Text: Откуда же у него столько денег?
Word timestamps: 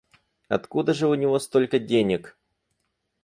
Откуда 0.47 0.95
же 0.95 1.07
у 1.07 1.13
него 1.13 1.37
столько 1.37 1.77
денег? 1.77 2.35